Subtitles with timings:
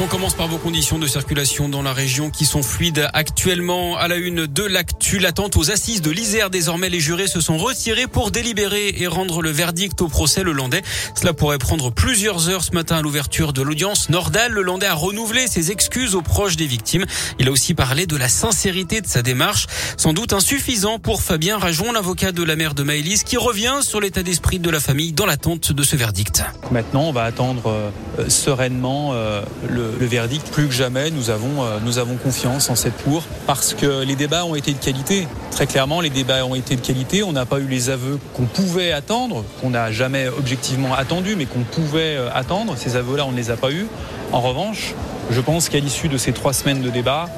[0.00, 3.96] On commence par vos conditions de circulation dans la région qui sont fluides actuellement.
[3.96, 6.50] À la une de l'actu, l'attente aux assises de l'Isère.
[6.50, 10.50] Désormais, les jurés se sont retirés pour délibérer et rendre le verdict au procès le
[10.50, 10.82] Landais.
[11.14, 14.10] Cela pourrait prendre plusieurs heures ce matin à l'ouverture de l'audience.
[14.10, 17.06] Nordal, le Landais a renouvelé ses excuses aux proches des victimes.
[17.38, 19.68] Il a aussi parlé de la sincérité de sa démarche.
[19.96, 24.00] Sans doute insuffisant pour Fabien Rajon, l'avocat de la mère de Maëlys, qui revient sur
[24.00, 26.42] l'état d'esprit de la famille dans l'attente de ce verdict.
[26.72, 30.50] Maintenant, on va attendre euh, sereinement euh, le le, verdict.
[30.50, 34.16] Plus que jamais, nous avons, euh, nous avons confiance en cette cour parce que les
[34.16, 35.26] débats ont été de qualité.
[35.50, 37.22] Très clairement, les débats ont été de qualité.
[37.22, 41.46] On n'a pas eu les aveux qu'on pouvait attendre, qu'on n'a jamais objectivement attendu, mais
[41.46, 42.74] qu'on pouvait euh, attendre.
[42.76, 43.86] Ces aveux-là, on ne les a pas eus.
[44.32, 44.94] En revanche,
[45.30, 47.28] je pense qu'à l'issue de ces trois semaines de débat,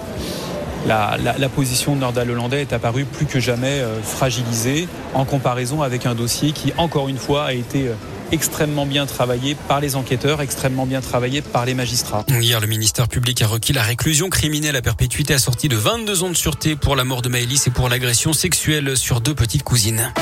[0.86, 6.06] la, position de Nordal Hollandais est apparue plus que jamais euh, fragilisée en comparaison avec
[6.06, 7.90] un dossier qui, encore une fois, a été
[8.32, 12.24] extrêmement bien travaillé par les enquêteurs, extrêmement bien travaillé par les magistrats.
[12.28, 16.30] Hier, le ministère public a requis la réclusion criminelle à perpétuité assortie de 22 ans
[16.30, 20.12] de sûreté pour la mort de Maëlys et pour l'agression sexuelle sur deux petites cousines.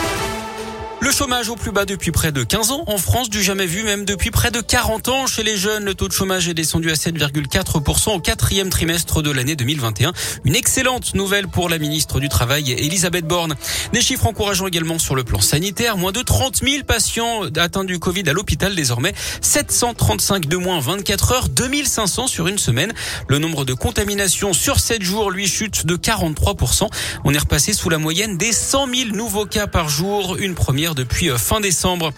[1.04, 3.82] Le chômage au plus bas depuis près de 15 ans en France, du jamais vu
[3.82, 5.26] même depuis près de 40 ans.
[5.26, 9.30] Chez les jeunes, le taux de chômage est descendu à 7,4% au quatrième trimestre de
[9.30, 10.14] l'année 2021.
[10.46, 13.54] Une excellente nouvelle pour la ministre du Travail, Elisabeth Borne.
[13.92, 15.98] Des chiffres encourageants également sur le plan sanitaire.
[15.98, 19.12] Moins de 30 000 patients atteints du Covid à l'hôpital désormais.
[19.42, 22.94] 735 de moins 24 heures, 2500 sur une semaine.
[23.28, 26.88] Le nombre de contaminations sur 7 jours, lui, chute de 43%.
[27.24, 30.38] On est repassé sous la moyenne des 100 000 nouveaux cas par jour.
[30.38, 32.12] Une première depuis euh, fin décembre.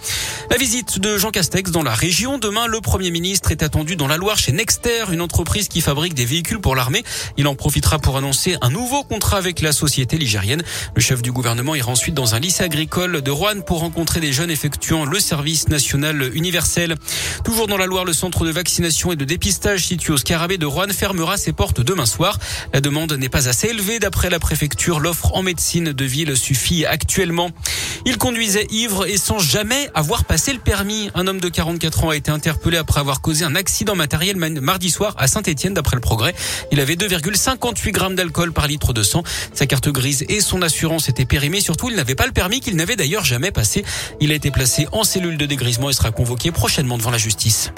[0.51, 2.39] La visite de Jean Castex dans la région.
[2.39, 6.15] Demain, le Premier ministre est attendu dans la Loire chez Nexter, une entreprise qui fabrique
[6.15, 7.03] des véhicules pour l'armée.
[7.37, 10.63] Il en profitera pour annoncer un nouveau contrat avec la société ligérienne.
[10.95, 14.33] Le chef du gouvernement ira ensuite dans un lycée agricole de Rouen pour rencontrer des
[14.33, 16.95] jeunes effectuant le service national universel.
[17.45, 20.67] Toujours dans la Loire, le centre de vaccination et de dépistage situé au Scarabée de
[20.67, 22.39] Rouen fermera ses portes demain soir.
[22.73, 25.01] La demande n'est pas assez élevée d'après la préfecture.
[25.01, 27.50] L'offre en médecine de ville suffit actuellement.
[28.05, 31.10] Il conduisait ivre et sans jamais avoir passé le permis.
[31.15, 34.91] Un homme de 44 ans a été interpellé après avoir causé un accident matériel mardi
[34.91, 36.34] soir à Saint-Etienne d'après le progrès.
[36.72, 39.22] Il avait 2,58 grammes d'alcool par litre de sang.
[39.53, 41.60] Sa carte grise et son assurance étaient périmées.
[41.60, 43.84] Surtout, il n'avait pas le permis qu'il n'avait d'ailleurs jamais passé.
[44.21, 47.72] Il a été placé en cellule de dégrisement et sera convoqué prochainement devant la justice.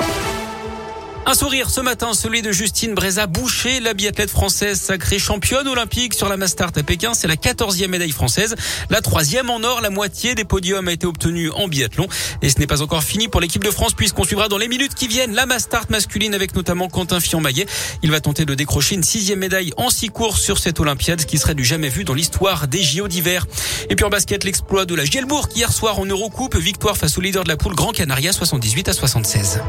[1.28, 6.15] Un sourire ce matin, celui de Justine Breza Boucher, la biathlète française sacrée championne olympique
[6.15, 7.12] sur la Mastart à Pékin.
[7.12, 8.55] C'est la quatorzième médaille française,
[8.89, 9.83] la troisième en or.
[9.83, 12.09] La moitié des podiums a été obtenue en biathlon.
[12.41, 14.94] Et ce n'est pas encore fini pour l'équipe de France puisqu'on suivra dans les minutes
[14.94, 17.66] qui viennent la Mastart masculine avec notamment Quentin Fillon-Maillet.
[18.03, 21.37] Il va tenter de décrocher une sixième médaille en six courses sur cette Olympiade, qui
[21.37, 23.47] serait du jamais vu dans l'histoire des JO d'hiver.
[23.91, 27.21] Et puis en basket, l'exploit de la Gielbourg hier soir en Eurocoupe, victoire face au
[27.21, 29.60] leader de la poule Grand Canaria 78 à 76.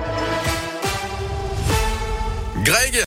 [2.69, 2.93] Greg